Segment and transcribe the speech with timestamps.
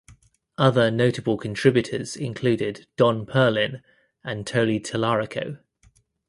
[0.57, 3.83] Other notable contributors included Don Perlin
[4.23, 5.59] and Tony Tallarico.